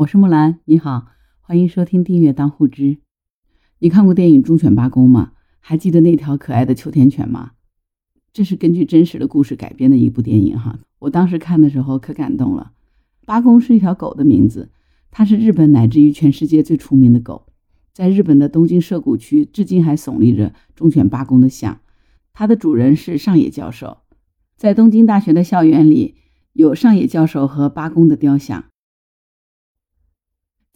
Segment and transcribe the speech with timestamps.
[0.00, 1.08] 我是木兰，你好，
[1.40, 2.96] 欢迎收听订阅当户知。
[3.80, 5.32] 你看过电影《忠犬八公》吗？
[5.60, 7.50] 还记得那条可爱的秋田犬吗？
[8.32, 10.78] 这是根据真实的故事改编的一部电影哈。
[11.00, 12.72] 我当时看的时候可感动了。
[13.26, 14.70] 八公是一条狗的名字，
[15.10, 17.44] 它是日本乃至于全世界最出名的狗。
[17.92, 21.78] 在日本的东京涉谷区，至今还耸立着忠犬八公的像。
[22.32, 23.98] 它的主人是上野教授，
[24.56, 26.14] 在东京大学的校园里
[26.54, 28.64] 有上野教授和八公的雕像。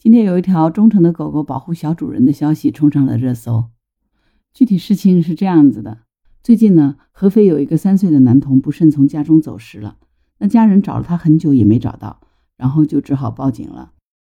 [0.05, 3.71] 今天有一条忠诚的狗狗保护小主人的消息冲上了热搜。
[4.53, 6.01] 具体事情是这样子的：
[6.43, 9.97] 最近呢，合肥有一个三岁的男童不慎从家中走失了，
[10.37, 12.21] 那家人找了他很久也没找到，
[12.55, 13.93] 然后就只好报警了。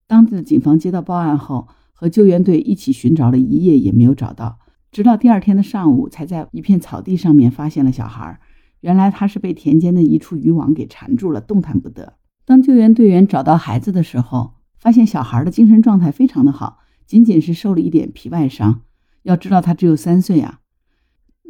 [0.06, 4.60] 当地的警方接到报案后，和救援队一起寻找了一夜也没有找到，
[4.91, 8.41] 直到第二天的上午，才在一片草地上面发现了小孩。
[8.80, 12.14] 原来他是被田间的一处渔网给缠住了，动弹不得。
[12.46, 18.83] 当救援队员找到孩子的时候，发现小孩的精神状态非常的好，仅仅是受了一点皮外伤。
[19.22, 20.61] 要知道他只有三岁啊，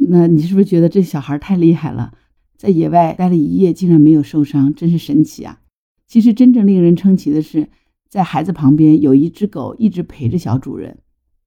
[0.09, 2.13] 那你是不是觉得这小孩太厉害了？
[2.57, 5.61] 在野外待了一夜，竟然没有受伤，真是神奇啊！
[6.09, 7.69] 其实真正令人称奇的是，
[8.09, 10.99] 在孩子旁边有一只狗一直陪着小主人。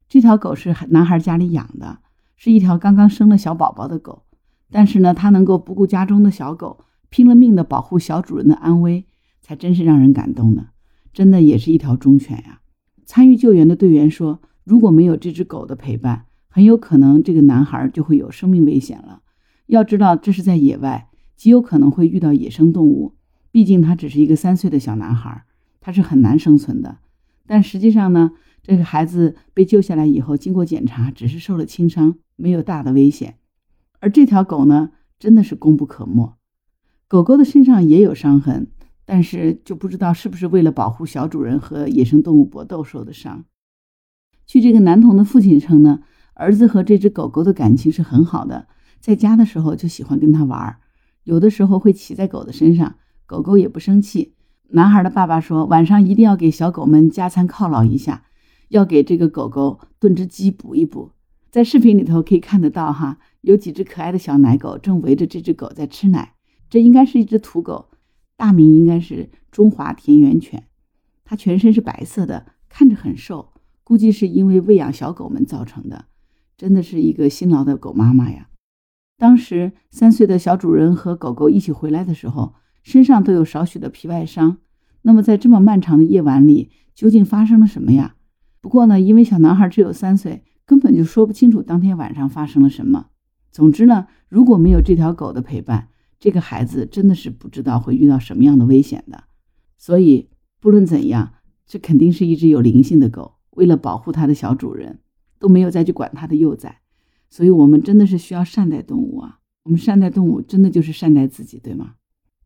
[0.07, 1.99] 这条狗是男孩家里养的，
[2.37, 4.23] 是一条刚刚生了小宝宝的狗。
[4.69, 9.05] 但是呢，它能够不顾家中的小狗，拼了命的保护小主人的安危，
[9.41, 10.67] 才真是让人感动呢。
[11.13, 12.61] 真的也是一条忠犬呀！
[13.05, 19.21] 参与救援的队员说，如果没有这只狗的陪伴，很有可能这个男孩就会有生命危险了。
[19.67, 23.15] 要知道，这是在野外，极有可能会遇到野生动物。
[23.51, 25.43] 毕竟他只是一个三岁的小男孩，
[25.81, 26.99] 他是很难生存的。
[27.45, 28.31] 但实际上呢，
[28.63, 33.35] 这个孩子被救下来以后，经过检查，只是受了轻伤，没有大的危险。
[33.99, 36.37] 而这条狗呢，真的是功不可没。
[37.09, 38.67] 狗狗的身上也有伤痕。
[39.11, 43.43] 但是就不知道是不是为了保护小主人和野生动物搏斗受的伤。
[44.47, 45.99] 据这个男童的父亲称呢，
[46.33, 48.69] 儿子和这只狗狗的感情是很好的，
[49.01, 50.77] 在家的时候就喜欢跟它玩，
[51.25, 52.95] 有的时候会骑在狗的身上，
[53.25, 54.35] 狗狗也不生气。
[54.69, 58.23] 男孩的爸爸说，晚上一定要给小狗们加餐犒劳一下，
[58.69, 61.11] 要给这个狗狗炖只鸡补一补。
[61.49, 66.35] 在视频里头可以看得到哈，有几只可爱的小奶狗正围着这只狗在吃奶，
[66.69, 67.89] 这应该是一只土狗。
[68.41, 70.63] 大名应该是中华田园犬，
[71.23, 73.53] 它全身是白色的，看着很瘦，
[73.83, 76.05] 估计是因为喂养小狗们造成的。
[76.57, 78.49] 真的是一个辛劳的狗妈妈呀！
[79.15, 84.57] 当时三岁的小主人和狗狗一起回来的时候，身上都有少许的皮外伤。
[85.03, 88.15] 那么在这么漫长的夜晚里，究竟发生了什么呀？
[88.59, 93.09] 不过呢，因为小男孩只有三岁，根本就说不清楚当天晚上发生了什么。
[93.51, 95.89] 总之呢，如果没有这条狗的陪伴，
[96.21, 99.23] 这个孩子真的是不知道会遇到什么样的危险的，
[99.75, 101.33] 所以不论怎样，
[101.65, 103.33] 这肯定是一只有灵性的狗。
[103.49, 104.99] 为了保护它的小主人，
[105.39, 106.77] 都没有再去管它的幼崽。
[107.31, 109.39] 所以，我们真的是需要善待动物啊！
[109.63, 111.95] 我们善待动物，真的就是善待自己，对吗？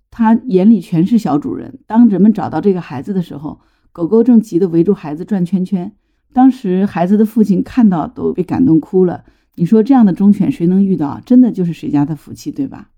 [0.10, 1.80] 它眼里全是小主人。
[1.86, 3.60] 当人们找到这个孩子的时候，
[3.92, 5.92] 狗狗正急得围住孩子转圈圈。
[6.32, 9.26] 当时孩子的父亲看到都被感动哭了。
[9.56, 11.20] 你说这样的忠犬谁能遇到？
[11.26, 12.92] 真的就是谁家的福气，对吧？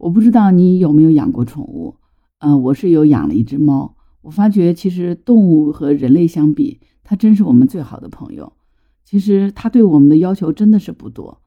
[0.00, 1.96] 我不知道你有没有养过宠物，
[2.38, 3.96] 呃，我是有养了一只猫。
[4.22, 8.54] 我发觉其实动物和人类相比，它真是我们最好的朋友。
[9.04, 11.42] 其实它对我们的要求真的是不多，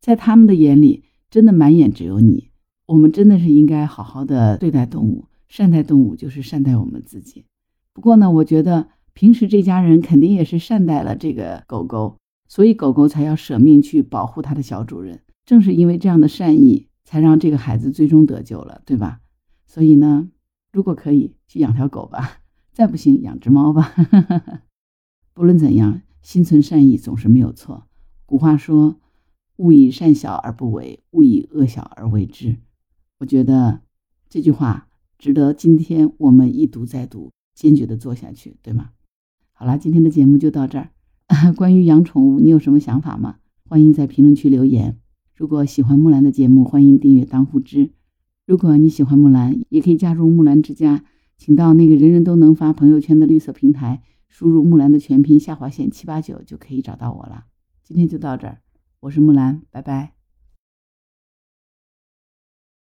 [0.00, 2.50] 在他们的眼里，真的满眼只有你。
[2.86, 7.46] 我们真的是应该好好的对待动物，善待动物就是善待我们自己。
[7.92, 12.16] 不过呢，我觉得平时这家人肯定也是善待了这个狗狗，
[12.46, 15.22] 所以狗狗才要舍命去保护它的小主人。
[15.44, 16.86] 正是因为这样的善意。
[17.08, 19.22] 才让这个孩子最终得救了，对吧？
[19.64, 20.28] 所以呢，
[20.70, 23.94] 如果可以去养条狗吧，再不行养只猫吧。
[25.32, 27.86] 不论怎样，心存善意总是没有错。
[28.26, 29.00] 古话说
[29.56, 32.58] ：“勿以善小而不为，勿以恶小而为之。”
[33.20, 33.80] 我觉得
[34.28, 38.90] 这句话值得今天我们一读再读，坚决的做下去，对吗？
[39.54, 40.90] 好了，今天的节目就到这儿。
[41.56, 43.38] 关于养宠物，你有什么想法吗？
[43.66, 44.98] 欢迎在评论区留言。
[45.38, 47.92] 如果喜欢木兰的节目，欢迎订阅当户知。
[48.44, 51.04] 如果你喜欢木兰，也可以加入木兰之家，
[51.36, 57.44] 请到那个人人都能发朋友圈的绿色平台，输入木兰的全拼下划线七八九就可以找到我了。
[57.84, 58.58] 今天就到这儿，
[58.98, 60.17] 我是木兰，拜拜。